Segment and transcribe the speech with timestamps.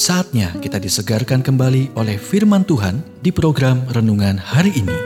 [0.00, 4.96] Saatnya kita disegarkan kembali oleh firman Tuhan di program renungan hari ini.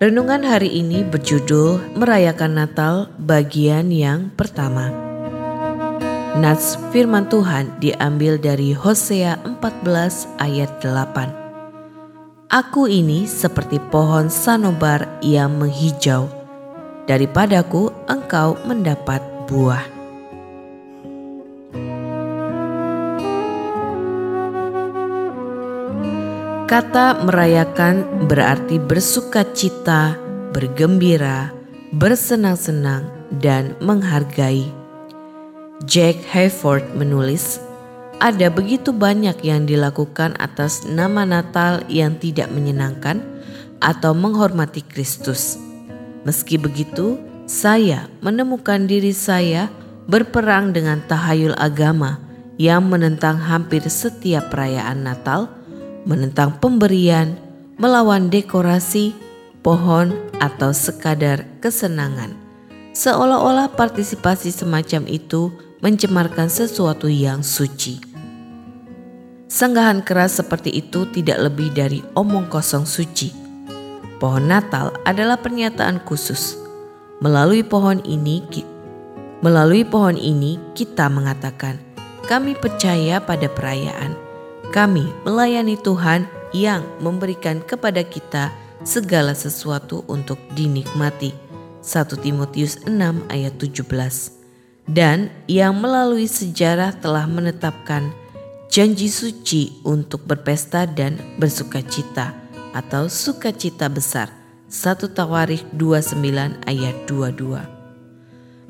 [0.00, 4.88] Renungan hari ini berjudul Merayakan Natal bagian yang pertama.
[6.40, 9.84] Nats firman Tuhan diambil dari Hosea 14
[10.40, 11.28] ayat 8.
[12.48, 16.39] Aku ini seperti pohon sanobar yang menghijau.
[17.10, 19.18] Daripadaku engkau mendapat
[19.50, 19.82] buah.
[26.70, 30.14] Kata merayakan berarti bersuka cita,
[30.54, 31.50] bergembira,
[31.90, 33.10] bersenang-senang,
[33.42, 34.70] dan menghargai.
[35.90, 37.58] Jack Hayford menulis,
[38.22, 43.18] ada begitu banyak yang dilakukan atas nama Natal yang tidak menyenangkan
[43.82, 45.69] atau menghormati Kristus.
[46.22, 47.16] Meski begitu,
[47.48, 49.72] saya menemukan diri saya
[50.04, 52.20] berperang dengan tahayul agama
[52.60, 55.48] yang menentang hampir setiap perayaan Natal,
[56.04, 57.40] menentang pemberian,
[57.80, 59.16] melawan dekorasi,
[59.64, 62.36] pohon, atau sekadar kesenangan.
[62.92, 65.48] Seolah-olah partisipasi semacam itu
[65.80, 68.02] mencemarkan sesuatu yang suci.
[69.48, 73.39] Sanggahan keras seperti itu tidak lebih dari omong kosong suci.
[74.20, 76.60] Pohon Natal adalah pernyataan khusus.
[77.24, 78.44] Melalui pohon ini,
[79.40, 81.80] melalui pohon ini kita mengatakan,
[82.28, 84.12] kami percaya pada perayaan.
[84.76, 88.52] Kami melayani Tuhan yang memberikan kepada kita
[88.84, 91.32] segala sesuatu untuk dinikmati.
[91.80, 92.92] 1 Timotius 6
[93.32, 94.36] ayat 17
[94.90, 98.12] dan yang melalui sejarah telah menetapkan
[98.68, 102.39] janji suci untuk berpesta dan bersuka cita
[102.76, 104.30] atau sukacita besar.
[104.70, 106.14] 1 Tawarikh 29
[106.62, 107.80] ayat 22.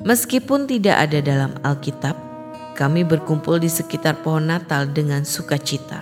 [0.01, 2.17] Meskipun tidak ada dalam Alkitab,
[2.73, 6.01] kami berkumpul di sekitar pohon Natal dengan sukacita.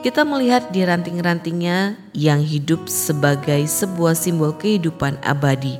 [0.00, 5.76] Kita melihat di ranting-rantingnya yang hidup sebagai sebuah simbol kehidupan abadi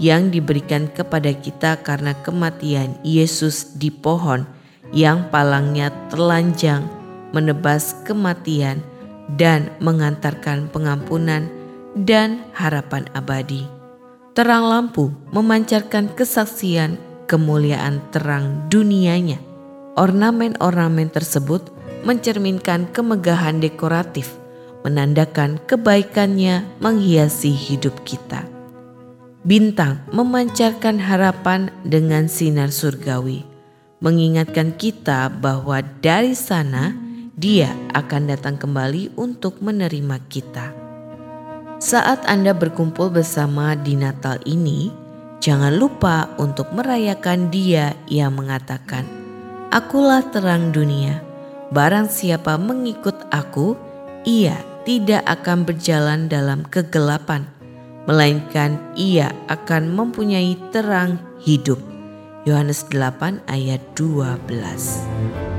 [0.00, 4.48] yang diberikan kepada kita karena kematian Yesus di pohon
[4.90, 6.82] yang palangnya telanjang
[7.30, 8.82] menebas kematian
[9.36, 11.50] dan mengantarkan pengampunan
[11.94, 13.66] dan harapan abadi.
[14.34, 16.96] Terang lampu memancarkan kesaksian
[17.26, 19.42] kemuliaan terang dunianya.
[19.98, 21.66] Ornamen-ornamen tersebut
[22.06, 24.38] mencerminkan kemegahan dekoratif,
[24.86, 28.46] menandakan kebaikannya menghiasi hidup kita.
[29.42, 33.50] Bintang memancarkan harapan dengan sinar surgawi
[34.00, 36.96] mengingatkan kita bahwa dari sana
[37.38, 40.74] Dia akan datang kembali untuk menerima kita.
[41.80, 44.90] Saat Anda berkumpul bersama di Natal ini,
[45.38, 49.06] jangan lupa untuk merayakan Dia yang mengatakan,
[49.70, 51.22] "Akulah terang dunia.
[51.70, 53.78] Barang siapa mengikut Aku,
[54.26, 57.46] ia tidak akan berjalan dalam kegelapan,
[58.10, 61.78] melainkan ia akan mempunyai terang hidup."
[62.44, 65.49] Yohanes 8 ayat 12.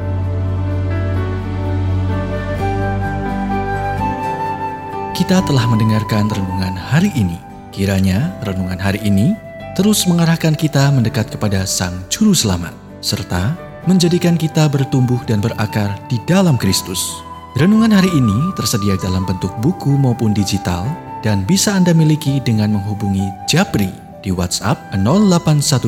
[5.22, 7.38] Kita telah mendengarkan renungan hari ini.
[7.70, 9.38] Kiranya renungan hari ini
[9.78, 12.74] terus mengarahkan kita mendekat kepada Sang Juru Selamat,
[13.06, 13.54] serta
[13.86, 17.22] menjadikan kita bertumbuh dan berakar di dalam Kristus.
[17.54, 20.90] Renungan hari ini tersedia dalam bentuk buku maupun digital
[21.22, 23.94] dan bisa Anda miliki dengan menghubungi Japri
[24.26, 25.86] di WhatsApp 0812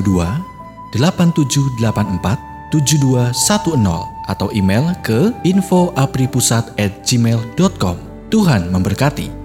[0.93, 2.37] 8784
[2.69, 3.33] 7210
[4.29, 8.12] atau email ke infoapripusat@gmail.com.
[8.33, 9.42] Tuhan memberkati.